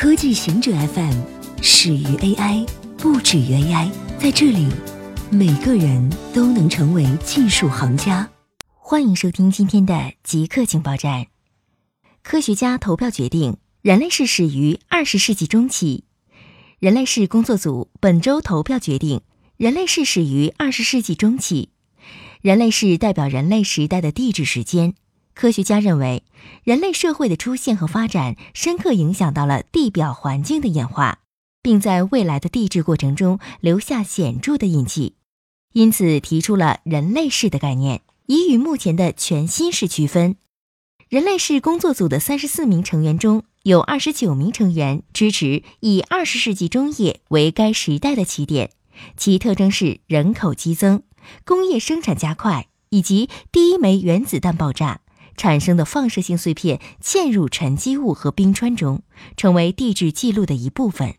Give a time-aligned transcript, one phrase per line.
[0.00, 1.20] 科技行者 FM
[1.60, 2.66] 始于 AI，
[2.96, 3.90] 不止于 AI。
[4.18, 4.66] 在这里，
[5.30, 8.26] 每个人都能成为技术行家。
[8.72, 11.26] 欢迎收听今天的极客情报站。
[12.22, 16.04] 科学家投票决定，人类是始于二十世纪中期。
[16.78, 19.20] 人类是工作组本周投票决定，
[19.58, 21.68] 人类是始于二十世纪中期。
[22.40, 24.94] 人类是代表人类时代的地质时间。
[25.34, 26.24] 科学家认为，
[26.64, 31.20] 人类社会的出现和发展深刻影响到了地表环境的演化，
[31.62, 35.14] 并在未来的地质过程中留下显著的印记，
[35.72, 40.36] 因此提出了人类世的概念，以与目前的全新世区分。
[41.08, 48.70] 人类世工作组的三十四名成员中有二十九名成员支持以二十世纪中叶为该时代的起点，
[49.16, 51.02] 其特征是人口激增、
[51.44, 55.00] 工业生产加快以及第一枚原子弹爆炸。
[55.40, 59.00] 产生的放射性碎片嵌入沉积物和冰川中，
[59.38, 61.14] 成为地质记录的一部分。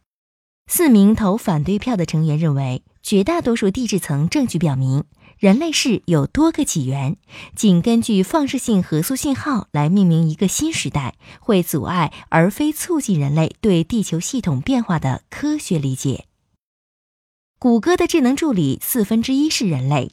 [0.67, 5.05] 四名投反对票的成员认为，绝大多数地质层证据表明，
[5.39, 7.17] 人类世有多个起源。
[7.55, 16.25] 仅根据放射性核素信号来命名一个新时代，会阻碍而非促进人类对地球系统变化的科学理解。
[17.57, 20.11] 谷歌的智能助理四分之一是人类。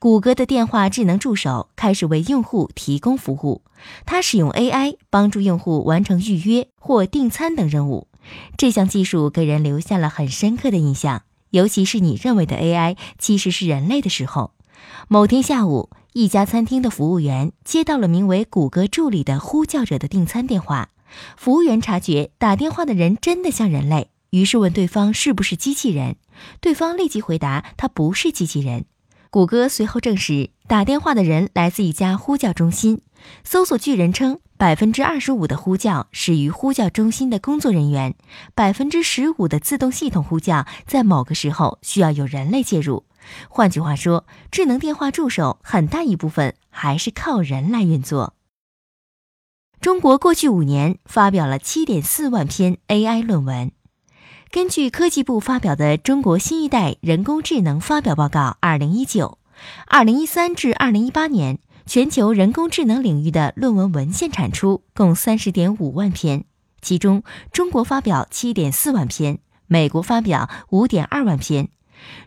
[0.00, 3.60] 谷歌的电话智能助手开始为用户提供服务，
[4.06, 8.08] 它使用 AI 帮助用户完成预约或订餐等任务。
[8.56, 14.52] 这项技术给人留下了很深刻的印象，尤其是你认为的 AI 其实是人类的时候。
[15.08, 20.88] 某天下午，一家餐厅的服务员接到了名为谷歌助理的呼叫者的订餐电话。
[21.36, 26.16] 服务员察觉打电话的人真的像人类，于是问对方是不是机器人。
[26.62, 28.86] 对方立即回答他不是机器人。
[29.30, 33.02] 谷歌随后证实，打电话的人来自一家呼叫中心。
[33.44, 38.16] 搜索巨人称，百分之二十五的呼叫始于呼叫中心的工作人员，
[38.56, 43.04] 百分之十五的自动系统呼叫在某个时候需要有人类介入。
[43.48, 48.34] 换句话说，智能电话助手很大一部分还是靠人来运作。
[49.80, 53.70] 中国过去五年发表了七点四万篇 AI 论文。
[54.52, 59.38] 根据科技部发表的《中国新一代人工智能发表报告（二零一九）》，
[59.86, 66.46] 二零一三至二零一八年，全球人工智能领域的论文文献产出共三十点五万篇，
[66.82, 67.22] 其中
[67.52, 71.68] 中国发表七点四万篇，美国发表五点二万篇。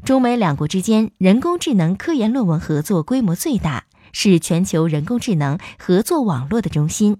[0.05, 3.83] 中美两国之间人工智能科研论文合作规模最大，
[4.13, 7.17] 是全球人工智能合作网络的中心。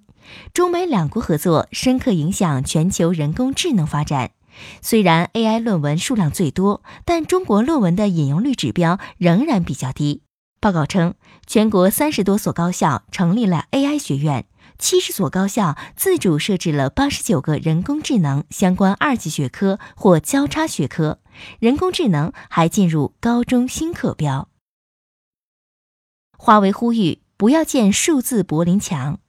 [0.54, 4.32] 中美两国合作深刻影响全球人工智能发展。
[4.82, 10.24] 虽然 AI 论文数量最多，但中国论文的引用率指标仍然比较低。
[10.60, 11.16] 报告称，
[11.46, 14.46] 全国三十多所高校成立了 AI 学院，
[14.80, 21.20] 七十所高校自主设置了八十九个人工智能相关二级学科或交叉学科，
[21.60, 24.48] 人工智能还进入高中新课标。
[26.38, 29.20] 华为呼吁不要建数字柏林墙。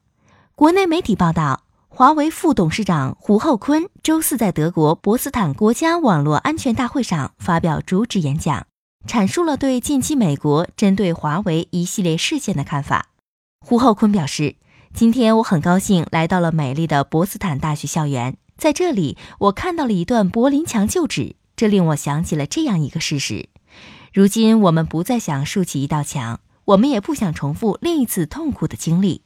[0.55, 1.64] 国内媒体报道。
[1.97, 8.67] 华为副董事长胡厚昆周四在德国博斯坦国家网络安全大会上发表主旨演讲，
[9.07, 13.11] 阐述了对近期美国针对华为一系列事件的看法。
[13.65, 14.57] 胡厚昆表示
[14.93, 23.49] ：“今天我很高兴来到了美丽的博斯坦大学校园，在这里我看到了一段柏林墙旧址，这令我想起了这样一个事实：
[24.13, 29.23] 如今我们不再想竖起一道墙，我们也不想重复另一次痛苦的经历。”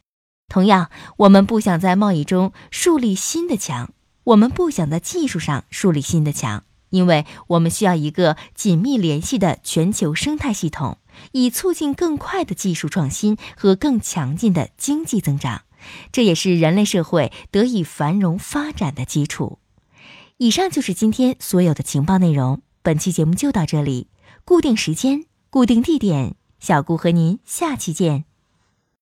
[0.48, 3.92] 同样，我们不想在贸易中树立新的墙，
[4.24, 10.98] 我们不想在技术上树立新的墙，因为我们需要一个紧密联系的全球生态系统，
[11.32, 15.62] 以促进更快的技术创新和更强劲的经济增长。
[16.10, 19.58] 这也是人类社会得以繁荣发展的基础。
[20.38, 22.62] 以上就是今天所有的情报内容。
[22.82, 24.08] 本期节目就到这里，
[24.44, 28.27] 固定时间，固定地点，小顾和您下期见。